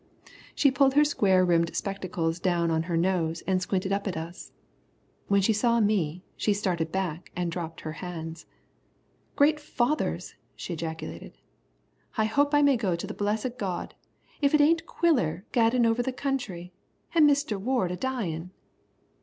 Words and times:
She 0.55 0.71
pulled 0.71 0.95
her 0.95 1.05
square 1.05 1.45
rimmed 1.45 1.75
spectacles 1.75 2.39
down 2.39 2.71
on 2.71 2.81
her 2.89 2.97
nose 2.97 3.41
and 3.45 3.61
squinted 3.61 3.91
up 3.91 4.07
at 4.07 4.17
us. 4.17 4.51
When 5.27 5.43
she 5.43 5.53
saw 5.53 5.79
me, 5.79 6.23
she 6.35 6.53
started 6.55 6.91
back 6.91 7.31
and 7.35 7.51
dropped 7.51 7.81
her 7.81 7.91
hands. 7.91 8.47
"Great 9.35 9.59
fathers!" 9.59 10.33
she 10.55 10.73
ejaculated, 10.73 11.37
"I 12.17 12.25
hope 12.25 12.55
I 12.55 12.63
may 12.63 12.77
go 12.77 12.95
to 12.95 13.05
the 13.05 13.13
blessed 13.13 13.59
God 13.59 13.93
if 14.41 14.55
it 14.55 14.59
ain't 14.61 14.87
Quiller 14.87 15.45
gaddin' 15.51 15.85
over 15.85 16.01
the 16.01 16.11
country, 16.11 16.73
an' 17.13 17.27
Mister 17.27 17.59
Ward 17.59 17.91
a 17.91 17.95
dyin'." 17.95 18.49